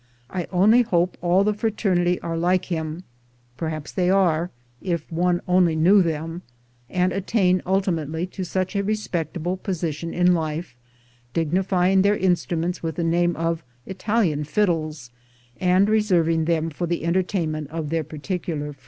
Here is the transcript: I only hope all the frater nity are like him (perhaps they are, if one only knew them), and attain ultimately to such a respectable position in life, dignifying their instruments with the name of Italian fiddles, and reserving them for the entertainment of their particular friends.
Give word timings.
I 0.31 0.47
only 0.51 0.81
hope 0.81 1.15
all 1.21 1.43
the 1.43 1.53
frater 1.53 1.93
nity 1.93 2.17
are 2.23 2.35
like 2.35 2.65
him 2.65 3.03
(perhaps 3.55 3.91
they 3.91 4.09
are, 4.09 4.49
if 4.81 5.11
one 5.11 5.41
only 5.47 5.75
knew 5.75 6.01
them), 6.01 6.41
and 6.89 7.13
attain 7.13 7.61
ultimately 7.67 8.25
to 8.25 8.43
such 8.43 8.75
a 8.75 8.81
respectable 8.81 9.57
position 9.57 10.11
in 10.11 10.33
life, 10.33 10.75
dignifying 11.35 12.01
their 12.01 12.17
instruments 12.17 12.81
with 12.81 12.95
the 12.95 13.03
name 13.03 13.35
of 13.35 13.63
Italian 13.85 14.43
fiddles, 14.43 15.11
and 15.59 15.87
reserving 15.87 16.45
them 16.45 16.71
for 16.71 16.87
the 16.87 17.05
entertainment 17.05 17.69
of 17.69 17.91
their 17.91 18.03
particular 18.03 18.73
friends. 18.73 18.77